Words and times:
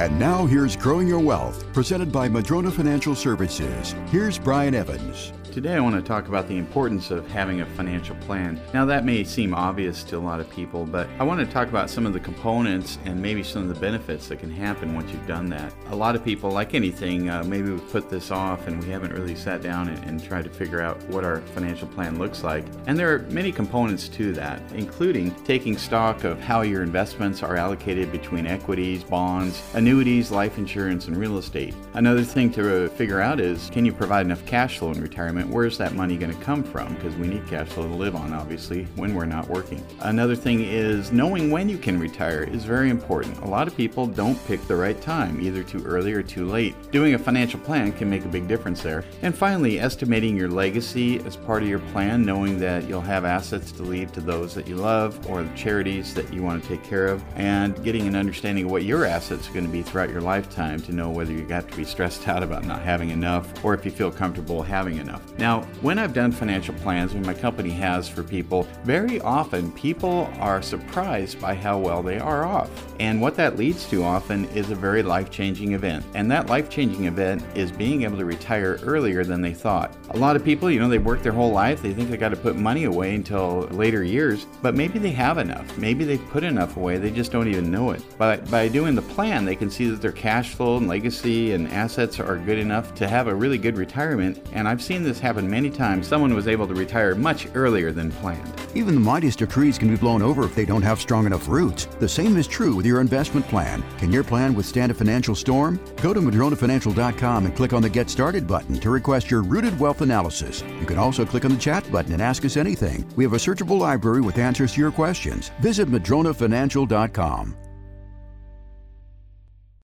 And 0.00 0.18
now 0.18 0.46
here's 0.46 0.76
Growing 0.76 1.06
Your 1.06 1.18
Wealth, 1.18 1.70
presented 1.74 2.10
by 2.10 2.26
Madrona 2.26 2.70
Financial 2.70 3.14
Services. 3.14 3.94
Here's 4.06 4.38
Brian 4.38 4.74
Evans. 4.74 5.34
Today, 5.52 5.74
I 5.74 5.80
want 5.80 5.96
to 5.96 6.02
talk 6.02 6.28
about 6.28 6.46
the 6.46 6.56
importance 6.56 7.10
of 7.10 7.26
having 7.26 7.60
a 7.60 7.66
financial 7.66 8.14
plan. 8.16 8.60
Now, 8.72 8.84
that 8.84 9.04
may 9.04 9.24
seem 9.24 9.52
obvious 9.52 10.04
to 10.04 10.16
a 10.16 10.20
lot 10.20 10.38
of 10.38 10.48
people, 10.48 10.86
but 10.86 11.08
I 11.18 11.24
want 11.24 11.40
to 11.40 11.52
talk 11.52 11.66
about 11.66 11.90
some 11.90 12.06
of 12.06 12.12
the 12.12 12.20
components 12.20 12.98
and 13.04 13.20
maybe 13.20 13.42
some 13.42 13.62
of 13.62 13.68
the 13.68 13.80
benefits 13.80 14.28
that 14.28 14.38
can 14.38 14.50
happen 14.50 14.94
once 14.94 15.10
you've 15.10 15.26
done 15.26 15.48
that. 15.50 15.74
A 15.88 15.96
lot 15.96 16.14
of 16.14 16.24
people, 16.24 16.52
like 16.52 16.74
anything, 16.74 17.28
uh, 17.28 17.42
maybe 17.42 17.68
we've 17.68 17.90
put 17.90 18.08
this 18.08 18.30
off 18.30 18.68
and 18.68 18.80
we 18.80 18.90
haven't 18.90 19.12
really 19.12 19.34
sat 19.34 19.60
down 19.60 19.88
and, 19.88 19.98
and 20.04 20.22
tried 20.22 20.44
to 20.44 20.50
figure 20.50 20.80
out 20.80 21.02
what 21.08 21.24
our 21.24 21.40
financial 21.40 21.88
plan 21.88 22.16
looks 22.16 22.44
like. 22.44 22.64
And 22.86 22.96
there 22.96 23.12
are 23.12 23.18
many 23.30 23.50
components 23.50 24.08
to 24.10 24.32
that, 24.34 24.62
including 24.72 25.34
taking 25.42 25.76
stock 25.76 26.22
of 26.22 26.38
how 26.38 26.62
your 26.62 26.84
investments 26.84 27.42
are 27.42 27.56
allocated 27.56 28.12
between 28.12 28.46
equities, 28.46 29.02
bonds, 29.02 29.60
annuities, 29.74 29.89
life 30.30 30.58
insurance, 30.58 31.06
and 31.06 31.16
real 31.16 31.38
estate. 31.38 31.74
Another 31.94 32.22
thing 32.22 32.50
to 32.52 32.86
uh, 32.86 32.88
figure 32.88 33.20
out 33.20 33.40
is 33.40 33.70
can 33.70 33.84
you 33.84 33.92
provide 33.92 34.26
enough 34.26 34.44
cash 34.46 34.78
flow 34.78 34.90
in 34.90 35.00
retirement? 35.00 35.20
retirement, 35.20 35.50
where's 35.50 35.76
that 35.76 35.94
money 35.94 36.16
going 36.16 36.32
to 36.32 36.44
come 36.44 36.62
from? 36.62 36.94
Because 36.94 37.14
we 37.16 37.26
need 37.26 37.46
cash 37.46 37.68
flow 37.68 37.86
to 37.86 37.94
live 37.94 38.16
on, 38.16 38.32
obviously, 38.32 38.84
when 38.96 39.14
we're 39.14 39.26
not 39.26 39.48
working. 39.48 39.84
Another 40.00 40.34
thing 40.34 40.64
is 40.64 41.12
knowing 41.12 41.50
when 41.50 41.68
you 41.68 41.76
can 41.78 41.98
retire 42.00 42.42
is 42.42 42.64
very 42.64 42.90
important. 42.90 43.38
A 43.40 43.46
lot 43.46 43.68
of 43.68 43.76
people 43.76 44.06
don't 44.06 44.38
pick 44.46 44.66
the 44.66 44.76
right 44.76 45.00
time, 45.00 45.40
either 45.40 45.62
too 45.62 45.84
early 45.84 46.12
or 46.12 46.22
too 46.22 46.46
late. 46.46 46.74
Doing 46.90 47.14
a 47.14 47.18
financial 47.18 47.60
plan 47.60 47.92
can 47.92 48.08
make 48.08 48.24
a 48.24 48.28
big 48.28 48.48
difference 48.48 48.82
there. 48.82 49.04
And 49.22 49.34
finally, 49.34 49.78
estimating 49.78 50.36
your 50.36 50.48
legacy 50.48 51.18
as 51.20 51.36
part 51.36 51.62
of 51.62 51.68
your 51.68 51.80
plan, 51.92 52.24
knowing 52.24 52.58
that 52.60 52.88
you'll 52.88 53.00
have 53.00 53.24
assets 53.24 53.72
to 53.72 53.82
leave 53.82 54.12
to 54.12 54.20
those 54.20 54.54
that 54.54 54.66
you 54.66 54.76
love 54.76 55.28
or 55.28 55.42
the 55.42 55.54
charities 55.56 56.14
that 56.14 56.32
you 56.32 56.42
want 56.42 56.62
to 56.62 56.68
take 56.68 56.82
care 56.82 57.08
of, 57.08 57.22
and 57.36 57.82
getting 57.84 58.06
an 58.08 58.16
understanding 58.16 58.64
of 58.64 58.70
what 58.70 58.84
your 58.84 59.04
assets 59.04 59.48
are 59.48 59.52
going 59.52 59.66
to 59.66 59.72
be 59.72 59.79
throughout 59.82 60.10
your 60.10 60.20
lifetime 60.20 60.80
to 60.82 60.92
know 60.92 61.10
whether 61.10 61.32
you 61.32 61.42
got 61.42 61.68
to 61.70 61.76
be 61.76 61.84
stressed 61.84 62.28
out 62.28 62.42
about 62.42 62.64
not 62.64 62.82
having 62.82 63.10
enough 63.10 63.64
or 63.64 63.74
if 63.74 63.84
you 63.84 63.90
feel 63.90 64.10
comfortable 64.10 64.62
having 64.62 64.98
enough. 64.98 65.22
Now, 65.38 65.62
when 65.80 65.98
I've 65.98 66.14
done 66.14 66.32
financial 66.32 66.74
plans, 66.74 67.12
and 67.14 67.24
my 67.24 67.34
company 67.34 67.70
has 67.70 68.08
for 68.08 68.22
people, 68.22 68.66
very 68.84 69.20
often 69.20 69.72
people 69.72 70.30
are 70.38 70.62
surprised 70.62 71.40
by 71.40 71.54
how 71.54 71.78
well 71.78 72.02
they 72.02 72.18
are 72.18 72.44
off. 72.44 72.70
And 73.00 73.20
what 73.20 73.34
that 73.36 73.56
leads 73.56 73.88
to 73.90 74.02
often 74.02 74.44
is 74.50 74.70
a 74.70 74.74
very 74.74 75.02
life 75.02 75.30
changing 75.30 75.72
event. 75.72 76.04
And 76.14 76.30
that 76.30 76.48
life 76.48 76.68
changing 76.68 77.06
event 77.06 77.42
is 77.54 77.72
being 77.72 78.02
able 78.02 78.18
to 78.18 78.24
retire 78.24 78.78
earlier 78.82 79.24
than 79.24 79.40
they 79.40 79.54
thought. 79.54 79.96
A 80.10 80.18
lot 80.18 80.36
of 80.36 80.44
people, 80.44 80.70
you 80.70 80.80
know, 80.80 80.88
they 80.88 80.98
work 80.98 81.22
their 81.22 81.32
whole 81.32 81.52
life, 81.52 81.82
they 81.82 81.92
think 81.92 82.10
they 82.10 82.16
got 82.16 82.30
to 82.30 82.36
put 82.36 82.56
money 82.56 82.84
away 82.84 83.14
until 83.14 83.60
later 83.70 84.04
years, 84.04 84.46
but 84.60 84.74
maybe 84.74 84.98
they 84.98 85.10
have 85.12 85.38
enough. 85.38 85.78
Maybe 85.78 86.04
they've 86.04 86.28
put 86.30 86.44
enough 86.44 86.76
away, 86.76 86.98
they 86.98 87.10
just 87.10 87.32
don't 87.32 87.48
even 87.48 87.70
know 87.70 87.92
it. 87.92 88.02
But 88.18 88.50
by 88.50 88.68
doing 88.68 88.94
the 88.94 89.02
plan, 89.02 89.44
they 89.44 89.56
can 89.56 89.69
see 89.70 89.88
that 89.88 90.02
their 90.02 90.12
cash 90.12 90.54
flow 90.54 90.76
and 90.76 90.88
legacy 90.88 91.52
and 91.52 91.68
assets 91.68 92.20
are 92.20 92.36
good 92.38 92.58
enough 92.58 92.94
to 92.96 93.08
have 93.08 93.26
a 93.26 93.34
really 93.34 93.58
good 93.58 93.76
retirement. 93.76 94.44
And 94.52 94.68
I've 94.68 94.82
seen 94.82 95.02
this 95.02 95.20
happen 95.20 95.48
many 95.48 95.70
times. 95.70 96.06
Someone 96.06 96.34
was 96.34 96.48
able 96.48 96.66
to 96.66 96.74
retire 96.74 97.14
much 97.14 97.46
earlier 97.54 97.92
than 97.92 98.10
planned. 98.12 98.52
Even 98.74 98.94
the 98.94 99.00
mightiest 99.00 99.42
of 99.42 99.48
trees 99.48 99.78
can 99.78 99.88
be 99.88 99.96
blown 99.96 100.22
over 100.22 100.44
if 100.44 100.54
they 100.54 100.64
don't 100.64 100.82
have 100.82 101.00
strong 101.00 101.26
enough 101.26 101.48
roots. 101.48 101.86
The 101.98 102.08
same 102.08 102.36
is 102.36 102.46
true 102.46 102.74
with 102.74 102.86
your 102.86 103.00
investment 103.00 103.46
plan. 103.48 103.82
Can 103.98 104.12
your 104.12 104.24
plan 104.24 104.54
withstand 104.54 104.92
a 104.92 104.94
financial 104.94 105.34
storm? 105.34 105.80
Go 106.02 106.14
to 106.14 106.20
madronafinancial.com 106.20 107.46
and 107.46 107.56
click 107.56 107.72
on 107.72 107.82
the 107.82 107.90
Get 107.90 108.10
Started 108.10 108.46
button 108.46 108.78
to 108.80 108.90
request 108.90 109.30
your 109.30 109.42
rooted 109.42 109.78
wealth 109.78 110.02
analysis. 110.02 110.62
You 110.80 110.86
can 110.86 110.98
also 110.98 111.24
click 111.24 111.44
on 111.44 111.52
the 111.52 111.58
chat 111.58 111.90
button 111.90 112.12
and 112.12 112.22
ask 112.22 112.44
us 112.44 112.56
anything. 112.56 113.06
We 113.16 113.24
have 113.24 113.32
a 113.32 113.36
searchable 113.36 113.78
library 113.78 114.20
with 114.20 114.38
answers 114.38 114.74
to 114.74 114.80
your 114.80 114.92
questions. 114.92 115.50
Visit 115.60 115.88
madronafinancial.com. 115.88 117.69